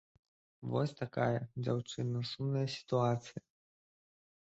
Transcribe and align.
Вось 0.69 0.93
такая, 1.01 1.39
дзяўчына, 1.67 2.23
сумная 2.31 2.65
сітуацыя. 2.77 3.43